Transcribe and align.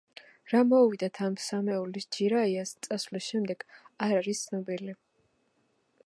რა 0.51 0.59
მოუვიდათ 0.67 1.19
ამ 1.25 1.35
სამეულს 1.47 2.07
ჯირაიას 2.17 2.71
წასვლის 2.87 3.27
შემდეგ, 3.33 3.65
არ 4.07 4.17
არის 4.23 4.41
ცნობილი. 4.47 4.97